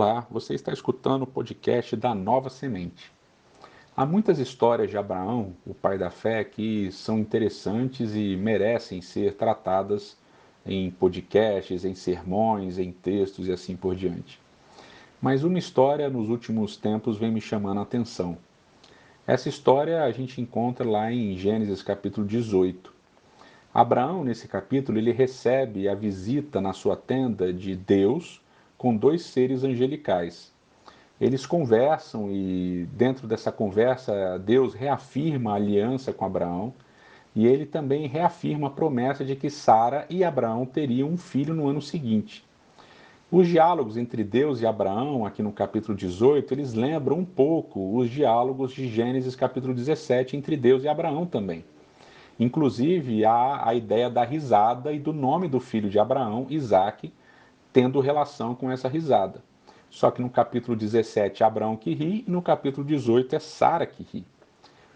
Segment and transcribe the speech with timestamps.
[0.00, 3.10] Olá, você está escutando o podcast da Nova Semente.
[3.96, 9.34] Há muitas histórias de Abraão, o pai da fé, que são interessantes e merecem ser
[9.34, 10.16] tratadas
[10.64, 14.40] em podcasts, em sermões, em textos e assim por diante.
[15.20, 18.38] Mas uma história nos últimos tempos vem me chamando a atenção.
[19.26, 22.94] Essa história a gente encontra lá em Gênesis capítulo 18.
[23.74, 28.40] Abraão, nesse capítulo, ele recebe a visita na sua tenda de Deus
[28.78, 30.52] com dois seres angelicais.
[31.20, 36.72] Eles conversam e, dentro dessa conversa, Deus reafirma a aliança com Abraão
[37.34, 41.68] e ele também reafirma a promessa de que Sara e Abraão teriam um filho no
[41.68, 42.44] ano seguinte.
[43.30, 48.08] Os diálogos entre Deus e Abraão, aqui no capítulo 18, eles lembram um pouco os
[48.08, 51.64] diálogos de Gênesis capítulo 17 entre Deus e Abraão também.
[52.40, 57.12] Inclusive, há a ideia da risada e do nome do filho de Abraão, Isaque,
[57.78, 59.40] tendo relação com essa risada.
[59.88, 63.86] Só que no capítulo 17 é Abraão que ri e no capítulo 18 é Sara
[63.86, 64.26] que ri.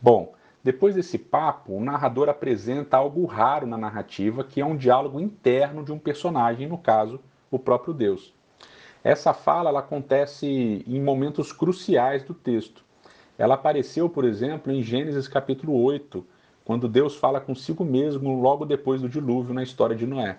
[0.00, 5.18] Bom, depois desse papo, o narrador apresenta algo raro na narrativa, que é um diálogo
[5.18, 7.18] interno de um personagem, no caso,
[7.50, 8.32] o próprio Deus.
[9.02, 12.84] Essa fala ela acontece em momentos cruciais do texto.
[13.36, 16.24] Ela apareceu, por exemplo, em Gênesis capítulo 8,
[16.64, 20.38] quando Deus fala consigo mesmo logo depois do dilúvio na história de Noé.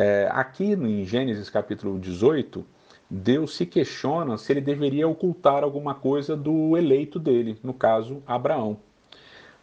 [0.00, 2.64] É, aqui em Gênesis capítulo 18,
[3.10, 8.78] Deus se questiona se ele deveria ocultar alguma coisa do eleito dele, no caso, Abraão.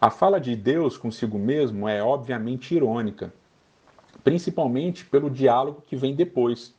[0.01, 3.33] A fala de Deus consigo mesmo é obviamente irônica,
[4.25, 6.75] principalmente pelo diálogo que vem depois,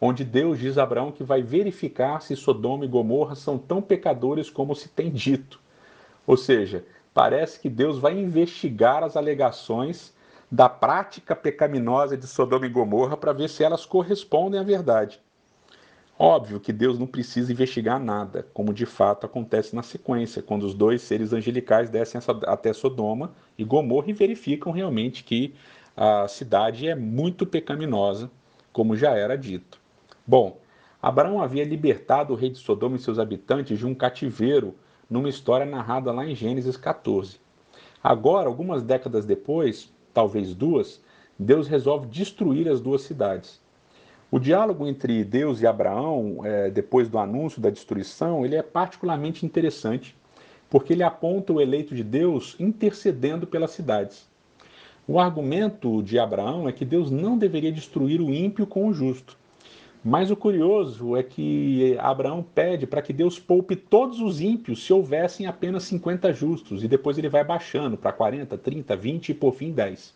[0.00, 4.50] onde Deus diz a Abraão que vai verificar se Sodoma e Gomorra são tão pecadores
[4.50, 5.60] como se tem dito.
[6.26, 6.84] Ou seja,
[7.14, 10.12] parece que Deus vai investigar as alegações
[10.50, 15.20] da prática pecaminosa de Sodoma e Gomorra para ver se elas correspondem à verdade.
[16.18, 20.72] Óbvio que Deus não precisa investigar nada, como de fato acontece na sequência, quando os
[20.72, 25.54] dois seres angelicais descem até Sodoma e Gomorra e verificam realmente que
[25.94, 28.30] a cidade é muito pecaminosa,
[28.72, 29.78] como já era dito.
[30.26, 30.58] Bom,
[31.02, 34.74] Abraão havia libertado o rei de Sodoma e seus habitantes de um cativeiro
[35.08, 37.38] numa história narrada lá em Gênesis 14.
[38.02, 40.98] Agora, algumas décadas depois, talvez duas,
[41.38, 43.60] Deus resolve destruir as duas cidades.
[44.30, 49.44] O diálogo entre Deus e Abraão, é, depois do anúncio da destruição, ele é particularmente
[49.44, 50.16] interessante,
[50.70, 54.26] porque ele aponta o eleito de Deus intercedendo pelas cidades.
[55.06, 59.36] O argumento de Abraão é que Deus não deveria destruir o ímpio com o justo.
[60.08, 64.92] Mas o curioso é que Abraão pede para que Deus poupe todos os ímpios se
[64.92, 69.52] houvessem apenas 50 justos, e depois ele vai baixando para 40, 30, 20 e por
[69.52, 70.14] fim 10.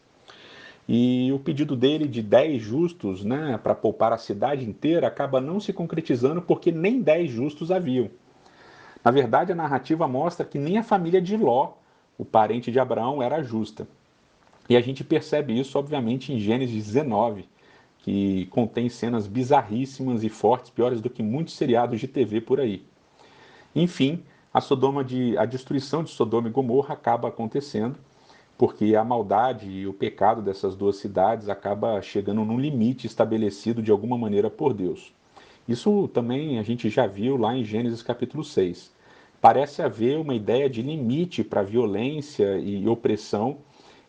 [0.88, 5.58] E o pedido dele de 10 justos né, para poupar a cidade inteira acaba não
[5.58, 8.08] se concretizando porque nem 10 justos haviam.
[9.04, 11.72] Na verdade, a narrativa mostra que nem a família de Ló,
[12.16, 13.88] o parente de Abraão, era justa.
[14.68, 17.44] E a gente percebe isso, obviamente, em Gênesis 19,
[18.02, 22.82] que contém cenas bizarríssimas e fortes, piores do que muitos seriados de TV por aí.
[23.74, 24.22] Enfim,
[24.52, 27.96] a, Sodoma de, a destruição de Sodoma e Gomorra acaba acontecendo,
[28.58, 33.90] porque a maldade e o pecado dessas duas cidades acaba chegando num limite estabelecido de
[33.90, 35.12] alguma maneira por Deus.
[35.68, 38.92] Isso também a gente já viu lá em Gênesis capítulo 6.
[39.40, 43.58] Parece haver uma ideia de limite para violência e opressão,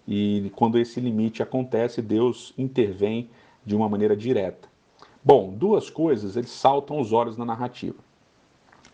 [0.07, 3.29] e quando esse limite acontece, Deus intervém
[3.65, 4.69] de uma maneira direta.
[5.23, 7.97] Bom, duas coisas eles saltam os olhos na narrativa.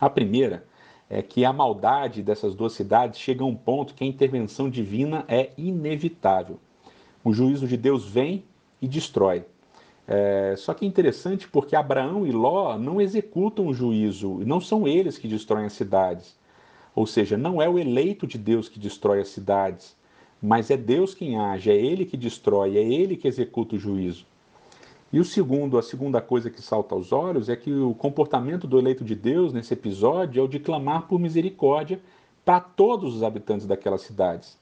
[0.00, 0.64] A primeira
[1.08, 5.24] é que a maldade dessas duas cidades chega a um ponto que a intervenção divina
[5.26, 6.58] é inevitável.
[7.24, 8.44] O juízo de Deus vem
[8.80, 9.44] e destrói.
[10.06, 14.86] É, só que é interessante porque Abraão e Ló não executam o juízo, não são
[14.86, 16.36] eles que destroem as cidades.
[16.94, 19.96] Ou seja, não é o eleito de Deus que destrói as cidades,
[20.42, 24.26] mas é Deus quem age, é ele que destrói, é ele que executa o juízo.
[25.10, 28.78] E o segundo, a segunda coisa que salta aos olhos é que o comportamento do
[28.78, 31.98] eleito de Deus nesse episódio é o de clamar por misericórdia
[32.44, 34.58] para todos os habitantes daquelas cidades.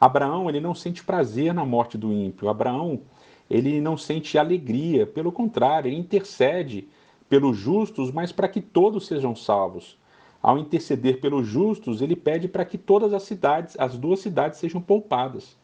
[0.00, 2.48] Abraão, ele não sente prazer na morte do ímpio.
[2.48, 3.02] Abraão,
[3.50, 6.88] ele não sente alegria, pelo contrário, ele intercede
[7.28, 9.98] pelos justos, mas para que todos sejam salvos.
[10.42, 14.80] Ao interceder pelos justos, ele pede para que todas as cidades, as duas cidades sejam
[14.80, 15.54] poupadas.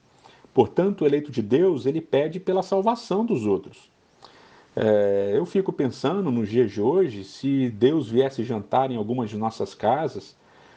[0.52, 3.90] Portanto, o eleito de Deus, ele pede pela salvação dos outros.
[4.76, 9.37] É, eu fico pensando nos dias de hoje, se Deus viesse jantar em algumas de
[9.37, 10.37] nossas casas,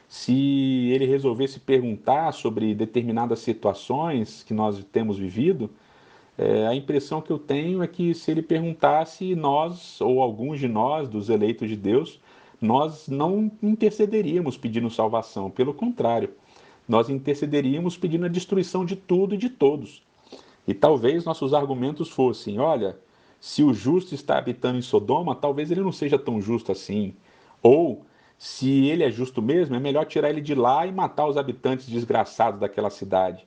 [0.09, 5.69] se ele resolvesse perguntar sobre determinadas situações que nós temos vivido,
[6.37, 10.67] é, a impressão que eu tenho é que se ele perguntasse, nós, ou alguns de
[10.67, 12.19] nós, dos eleitos de Deus,
[12.59, 16.31] nós não intercederíamos pedindo salvação, pelo contrário,
[16.87, 20.01] nós intercederíamos pedindo a destruição de tudo e de todos.
[20.67, 22.97] E talvez nossos argumentos fossem: olha,
[23.43, 27.13] se o justo está habitando em Sodoma, talvez ele não seja tão justo assim.
[27.61, 28.05] Ou,
[28.37, 31.89] se ele é justo mesmo, é melhor tirar ele de lá e matar os habitantes
[31.89, 33.45] desgraçados daquela cidade.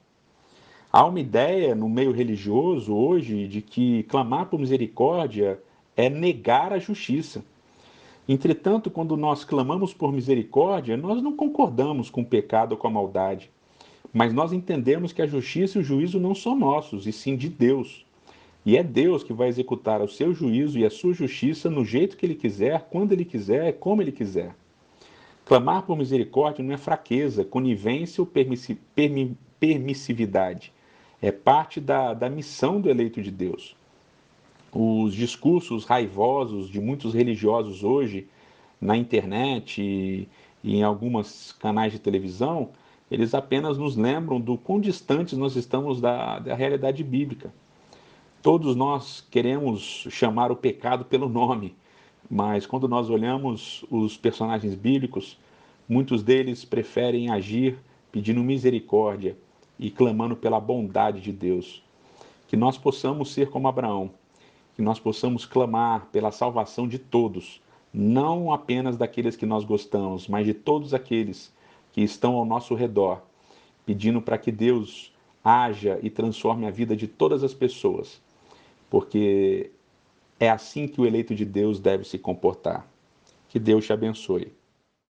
[0.92, 5.58] Há uma ideia no meio religioso hoje de que clamar por misericórdia
[5.96, 7.42] é negar a justiça.
[8.28, 12.90] Entretanto, quando nós clamamos por misericórdia, nós não concordamos com o pecado ou com a
[12.90, 13.50] maldade,
[14.12, 17.48] mas nós entendemos que a justiça e o juízo não são nossos, e sim de
[17.48, 18.05] Deus.
[18.66, 22.16] E é Deus que vai executar o seu juízo e a sua justiça no jeito
[22.16, 24.56] que ele quiser, quando ele quiser, como ele quiser.
[25.44, 28.28] Clamar por misericórdia não é fraqueza, conivência ou
[29.60, 30.72] permissividade
[31.22, 33.76] é parte da, da missão do eleito de Deus.
[34.72, 38.26] Os discursos raivosos de muitos religiosos hoje,
[38.80, 40.28] na internet e,
[40.62, 42.70] e em alguns canais de televisão,
[43.10, 47.54] eles apenas nos lembram do quão distantes nós estamos da, da realidade bíblica.
[48.46, 51.74] Todos nós queremos chamar o pecado pelo nome,
[52.30, 55.36] mas quando nós olhamos os personagens bíblicos,
[55.88, 57.76] muitos deles preferem agir
[58.12, 59.36] pedindo misericórdia
[59.76, 61.82] e clamando pela bondade de Deus.
[62.46, 64.12] Que nós possamos ser como Abraão,
[64.76, 67.60] que nós possamos clamar pela salvação de todos,
[67.92, 71.52] não apenas daqueles que nós gostamos, mas de todos aqueles
[71.90, 73.22] que estão ao nosso redor,
[73.84, 78.24] pedindo para que Deus haja e transforme a vida de todas as pessoas,
[78.90, 79.70] porque
[80.38, 82.86] é assim que o eleito de Deus deve se comportar.
[83.48, 84.52] Que Deus te abençoe.